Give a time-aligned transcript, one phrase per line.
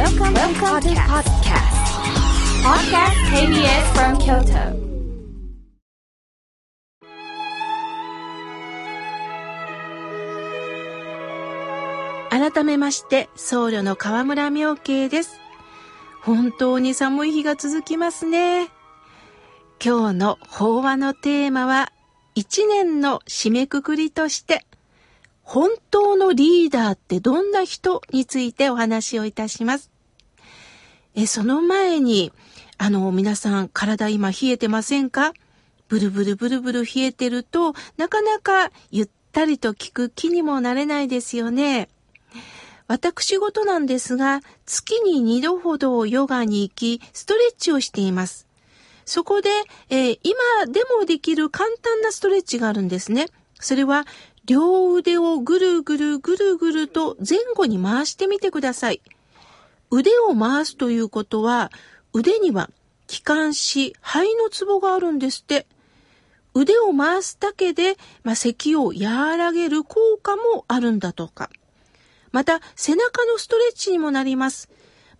[0.00, 1.76] Welcome, Welcome to podcast.
[2.64, 4.80] Podcast KBS from Kyoto.
[12.30, 15.38] 改めまして、僧侶の河村明慶です。
[16.22, 18.70] 本当に寒い日が続きますね。
[19.84, 21.92] 今日の法話のテーマは、
[22.34, 24.64] 一年の締めくくりとして、
[25.52, 29.90] 本当のリーダーってどんな人についてお話をいたします。
[31.16, 32.32] え、その前に、
[32.78, 35.32] あの、皆さん体今冷えてませんか？
[35.88, 41.88] ブルブルブルブル冷えてると、なかなかゆったりと聞く気にもなれないですよね。
[42.86, 48.46] 私事なんですが、月に2度ほどヨガに行き、ストレッチをしています。
[49.04, 49.50] そこで、
[49.88, 50.38] えー今
[50.72, 53.26] でもできる簡単なストレッチがあるんですね。
[53.62, 54.06] それは、
[54.50, 59.00] 両腕をぐるぐるぐるぐると前後に回してみてください。
[59.92, 61.70] 腕を回すということは、
[62.12, 62.68] 腕には
[63.06, 65.68] 気管支、肺のツボがあるんですって。
[66.52, 71.48] 腕を回すだけで、まあ、咳を和らげる効果もあるんだとか。
[72.32, 74.68] また、背中のストレッチにもなります。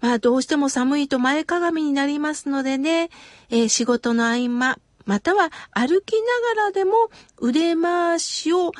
[0.00, 3.10] まあ、どうしても寒いと前かがみになりますのでね、
[3.48, 8.72] えー仕事の合間、または歩きながらでも腕回しを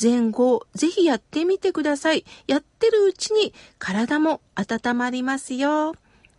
[0.00, 2.24] 前後、ぜひやってみてください。
[2.46, 5.94] やってるうちに体も温まりますよ。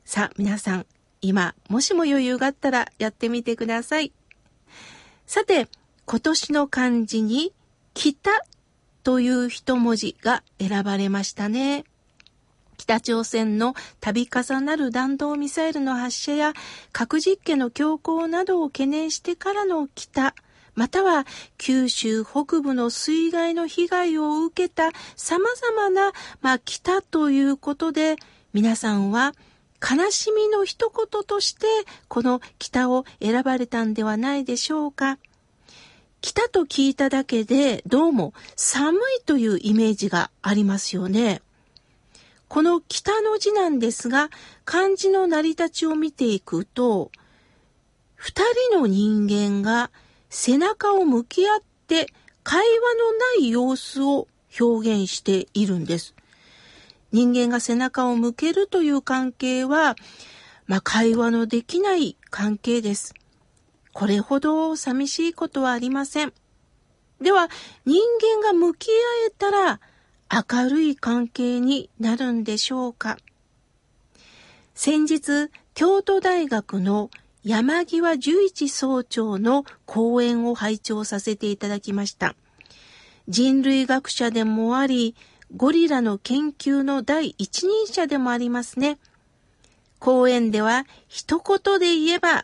[0.06, 0.86] さあ、皆さん、
[1.22, 4.12] 今、もしも余裕があったらやってみてください。
[5.26, 5.68] さて、
[6.06, 7.54] 今年の漢字に、
[7.94, 8.32] 北
[9.04, 11.84] という一文字が選ばれましたね。
[12.78, 16.54] 北朝鮮の度重なる弾道ミサイルの発射や
[16.92, 20.34] 核実験の強行などを懸念してからの北、
[20.76, 21.26] または
[21.58, 28.16] 九州北部の水害の被害を受けた様々な、まあ、北ということで、
[28.54, 29.34] 皆さんは
[29.82, 31.66] 悲しみの一言として
[32.08, 35.18] この北を選ばれたんではないでしょうか。
[36.22, 41.42] 北と聞いただけでどうも寒いというイメージがありますよね。
[42.48, 44.30] この北の字なんですが、
[44.64, 47.12] 漢字の成り立ちを見ていくと、
[48.16, 49.92] 二人の人間が
[50.30, 52.08] 背中を向き合って
[52.44, 54.28] 会話のない様子を
[54.60, 56.16] 表現しているんです。
[57.12, 59.96] 人間が背中を向けるという関係は、
[60.66, 63.14] まあ、会話のできない関係です。
[63.94, 66.34] これほど寂しいことはありません。
[67.22, 67.50] では、
[67.86, 68.02] 人
[68.42, 68.92] 間が向き合
[69.28, 69.80] えたら
[70.30, 73.18] 明るい関係になるんでしょうか？
[74.76, 77.10] 先日、京都大学の
[77.44, 82.36] 山際十一総長の講演を拝聴させていただきました。
[83.28, 85.16] 人類学者でもあり、
[85.56, 88.98] ゴリラの研究の第一人者でもありますね。
[90.00, 92.44] 講演では一言で言えば、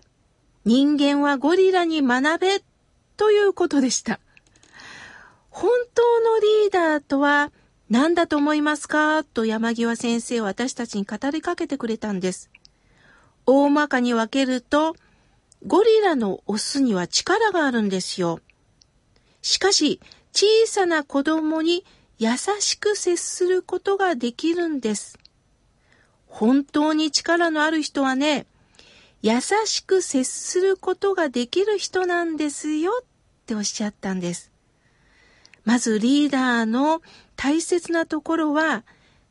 [0.66, 2.64] 人間はゴリラに学べ
[3.18, 4.20] ということでした。
[5.50, 7.52] 本当のリーダーとは
[7.94, 9.24] 何だと思いますか？
[9.24, 12.50] と山際先生は私たちに語りかけてくれたんです。
[13.46, 14.96] 大まかに分けると、
[15.68, 18.40] ゴリラのオスには力があるんですよ。
[19.44, 20.00] しかし、
[20.31, 21.86] 小さな子供に
[22.18, 22.30] 優
[22.62, 25.20] しく接することができるんです。
[26.25, 28.48] 本当に力のある人はね、
[29.22, 33.06] 優しく接することができる人なんですよっ
[33.46, 34.52] ておっしゃったんです。
[35.66, 37.01] まずリーダーの
[37.35, 38.84] 大切なところは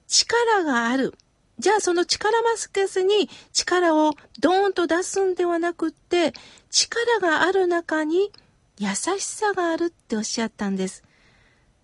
[0.08, 1.14] 力がある。
[1.58, 6.32] じゃあその力まスけずに力をドーンと出すんではなくって
[6.70, 8.32] 力がある中に
[8.78, 11.04] 優しさがあるっておっしゃったんです。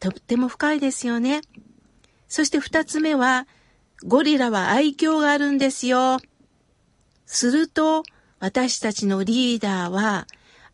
[0.00, 1.42] とっても深いですよね。
[2.28, 3.46] そして二つ目は
[4.04, 6.18] ゴリラは愛嬌があるんですよ。
[7.26, 8.04] すると、
[8.38, 10.26] 私たちのリーダーは、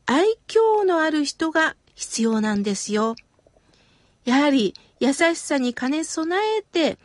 [0.05, 3.17] 愛嬌のある人が必要なんですよ。
[4.25, 6.99] やはり、優しさに兼ね備えて、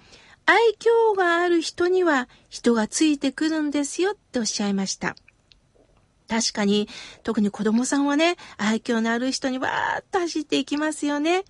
[0.46, 5.16] 愛嬌がある人には人がついてくるんですよっておっしゃいました。
[6.28, 6.88] 確かに、
[7.24, 11.44] 特に子供さんはね、愛嬌のある人にわーっと走っていきますよね。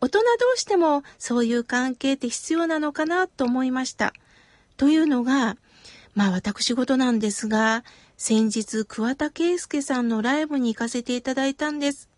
[0.00, 4.12] 大人同士でもそういう関係って必要なのかなと思いました。
[4.76, 5.56] というのが、
[6.14, 7.84] まあ私事なんですが、
[8.16, 12.08] 先日桑田佳祐さんのライブに行かせていただいたんです。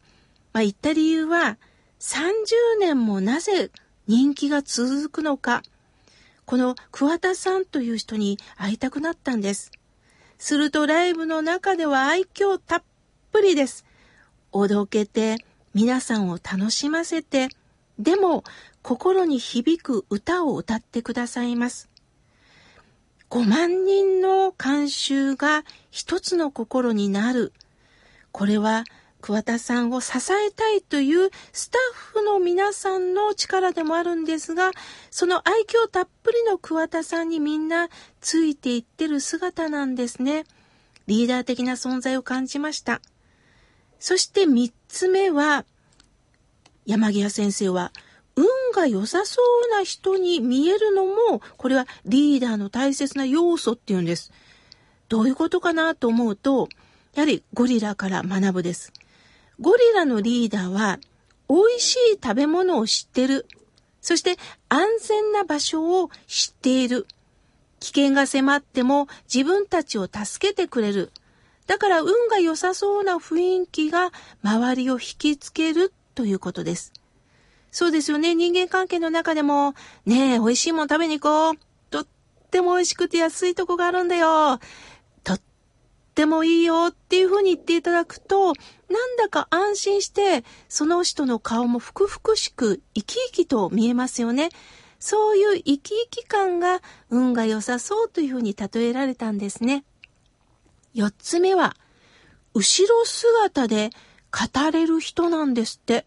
[0.52, 1.58] まあ言った理由は、
[2.04, 3.70] 30年もなぜ
[4.06, 5.62] 人気が続くのか、
[6.44, 9.72] この桑田さんという人に会いたくなったんです。
[10.36, 12.82] するとライブの中では愛嬌たっ
[13.32, 13.86] ぷりです。
[14.52, 15.38] おどけて、
[15.72, 17.48] 皆さんを楽しませて、
[17.98, 18.44] でも
[18.82, 21.88] 心に響く歌を歌ってくださいます。
[23.30, 27.54] 5万人の観衆が一つの心になる。
[28.30, 28.84] これは
[29.24, 34.70] 桑田さんを支えたいというスタッフの皆さんの力でもあるんですが、
[35.10, 37.88] その愛嬌たっぷりの桑田さんにみんな
[38.20, 40.44] ついていってる姿なんですね。
[41.06, 43.00] リーダー的な存在を感じました。
[43.98, 45.64] そして三つ目は、
[46.84, 47.92] 山際先生は、
[48.36, 48.44] 運
[48.74, 54.32] が良さそうな人に見えるのも、これはリーダーの大切な要素っていうんです。
[55.08, 56.68] どういうことかなと思うと、
[57.14, 58.92] やはりゴリラから学ぶです。
[59.60, 60.98] ゴリラのリーダーは、
[61.48, 63.46] 美味しい食べ物を知ってる。
[64.00, 64.36] そして
[64.68, 67.06] 安全な場所を知っている。
[67.80, 71.12] 危険が迫っても自分たちを助けてくれる。
[71.66, 74.10] だから運が良さそうな雰囲気が
[74.42, 76.92] 周りを引きつけるということです。
[77.70, 78.34] そうですよね。
[78.34, 79.74] 人間関係の中でも、
[80.06, 81.54] ねえ、美味しいもん食べに行こう。
[81.90, 82.06] とっ
[82.50, 84.60] ても美味しくて安いとこがあるんだよ。
[86.14, 88.52] ってもいいよっていうふうに言っていただくと、
[88.88, 94.50] なんだか安心して、その人の顔もふくふくしく生き生きと見えますよね。
[95.00, 99.84] そういう生き生き感が運が良さそうというふうに例えられたんですね。
[100.94, 101.74] 四つ目は、
[102.54, 103.90] 後ろ姿で
[104.30, 106.04] 語れる人なんですって。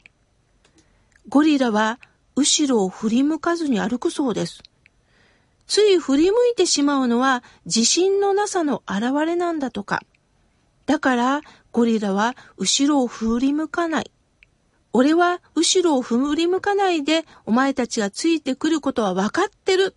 [1.27, 1.99] ゴリラは
[2.37, 4.63] 後ろを振り向かずに歩くそうです。
[5.67, 10.01] つい振り向いてしまうのは自信のなさの表れなんだとか。
[10.85, 11.41] だから
[11.71, 14.11] ゴリラは後ろを振り向かない。
[14.93, 19.95] 俺は後ろを振り向かないでお前たちがついてくることは分かってる。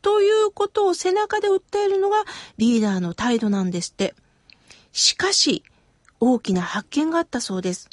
[0.00, 2.24] ということを背中で訴えるのが
[2.56, 4.14] リーダーの態度なんですって。
[4.92, 5.64] しかし、
[6.20, 7.90] 大きな発見があったそうです。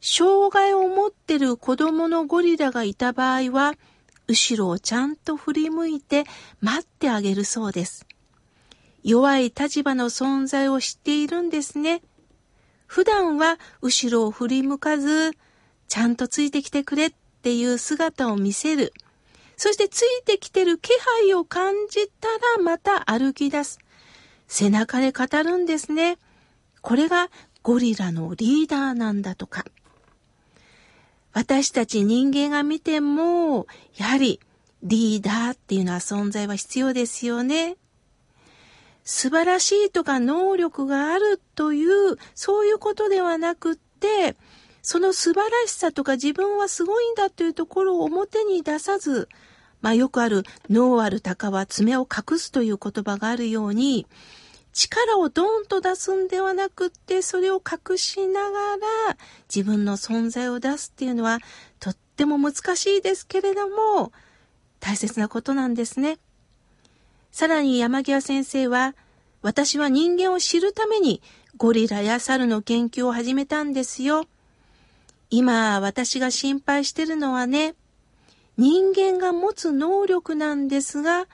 [0.00, 3.74] 障害を持ってる子供のゴリラがいた場合は、
[4.26, 6.24] 後ろをちゃんと振り向いて
[6.60, 8.06] 待ってあげるそうです。
[9.02, 12.02] 弱い立場の存在を知っているんですね。
[12.86, 15.32] 普段は後ろを振り向かず、
[15.88, 17.12] ちゃんとついてきてくれっ
[17.42, 18.94] ていう姿を見せる。
[19.56, 23.78] そしてついてきてる気配を感じたらまた歩き出す。
[24.48, 26.18] 背中で語るんですね。
[26.80, 27.30] これが
[27.62, 29.64] ゴリラのリーダーなんだとか。
[31.34, 33.66] 私たち人間が見ても、
[33.96, 34.38] やはり
[34.84, 37.76] リーダーっていうのは存在は必要ですよね。
[39.02, 44.36] 素晴らしいとか能力があるという、そういうことではなくって、
[44.80, 49.28] その素晴らしさとか自分はすごいんだというところを表に出さず、
[49.80, 54.06] まあよくある、脳ある鷹は爪を隠すという言葉があるように、
[54.74, 59.16] 力をドーンと出すんではなくって、それを隠しながら
[59.54, 61.38] 自分の存在を出すっていうのは
[61.78, 64.12] とっても難しいですけれども、
[64.80, 66.18] 大切なことなんですね。
[67.30, 68.94] さらに山際先生は、
[69.42, 71.22] 私は人間を知るために
[71.56, 74.26] ゴリラや猿の研究を始めたんですよ。
[75.30, 77.74] 今私が心配してるのはね、
[78.56, 81.26] 人間が持つ能力なんですが、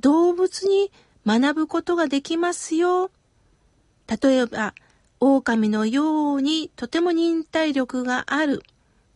[0.00, 0.90] 動物に
[1.26, 3.10] 学ぶことができますよ。
[4.22, 4.74] 例えば、
[5.20, 8.62] 狼のようにとても忍耐力がある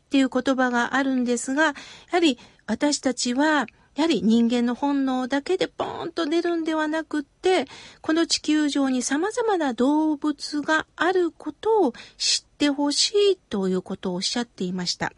[0.06, 1.74] っていう言葉があるんですが、や
[2.12, 7.66] はり私たちは、やはり人間の本能だけでポーンと出るんではなくって、
[8.00, 15.12] この地球上に様々な動物があることを知ってほしいということをおっしゃっていました。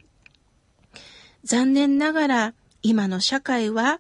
[1.45, 3.99] 残念ながら今の社会は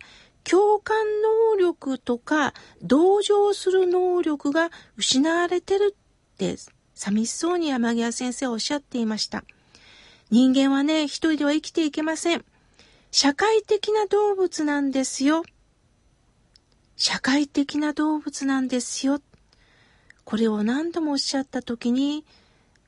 [0.51, 6.57] 共感能力とか同情する能力が失われてるって
[6.93, 9.45] 寂しそうに山際先生はおっしゃっていました。
[10.33, 12.45] 人間はね、一人では生きていけません。
[13.13, 15.45] 社会的な動物なんですよ。
[16.97, 19.21] 社会的な動物なんですよ。
[20.25, 22.25] これを何度もおっしゃった時に、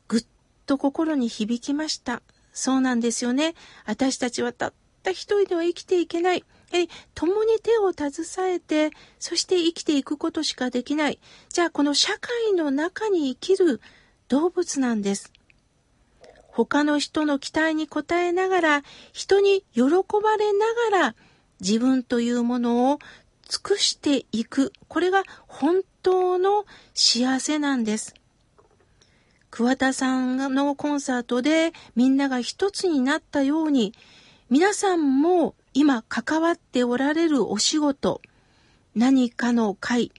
[0.08, 0.26] ぐっ
[0.66, 2.22] と心に響きました。
[2.52, 3.54] そうなんですよね。
[3.86, 4.72] 私たちはたっ
[5.04, 6.44] た一人では生きていけない。
[6.72, 11.18] え、共に手を携えて、そして生きていくことしかできない。
[11.50, 13.80] じゃあ、この社会の中に生きる
[14.28, 15.32] 動物なんです。
[16.48, 21.14] 他の人の期待に応えながら、人に喜ばれながら、
[21.60, 22.98] 自分というものを
[23.48, 24.72] 尽くしていく。
[24.88, 26.64] これが本当の
[26.94, 28.14] 幸せなんです。
[29.50, 33.92] 桑田さんのコンサートでみんなが一つになったように、
[34.48, 38.20] 皆さんも今関わっておられるお仕事、
[38.94, 40.12] 何かの会、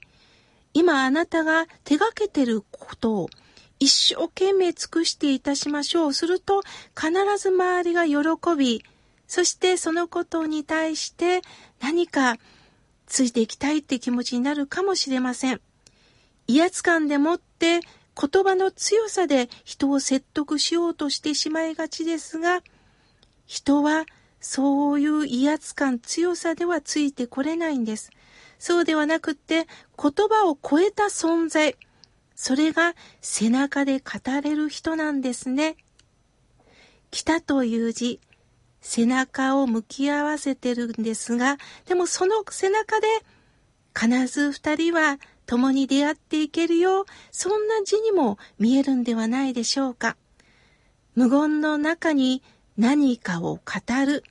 [0.72, 3.30] 今あなたが手がけてることを
[3.78, 6.12] 一生懸命尽くしていたしましょう。
[6.12, 6.62] すると
[6.96, 8.84] 必ず周りが喜び、
[9.26, 11.42] そしてそのことに対して
[11.80, 12.36] 何か
[13.06, 15.60] ついていきたいって気持ちになるかもしれません。
[16.46, 22.62] 威圧感でもって言葉の強さで人を説得しようとしてしまいがちですが、
[23.46, 24.06] 人は
[24.44, 28.10] そういう威圧感、強さではついてこれないんです。
[28.58, 29.66] そうではなくって、
[29.98, 31.78] 言葉を超えた存在、
[32.36, 35.76] それが背中で語れる人なんですね。
[37.10, 38.20] 来たという字、
[38.82, 43.06] 背中を向き合わせてるんですが、でもその背中で
[43.98, 50.18] 必ず二人は共に出会っていけるよ、そんな字にも見えるんではないでしょうか。
[51.14, 52.42] 無言の中に
[52.76, 53.60] 何かを語
[54.06, 54.22] る。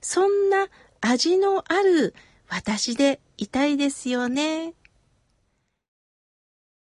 [0.00, 0.68] そんな
[1.00, 2.14] 味のある
[2.48, 4.74] 私でいたいですよね。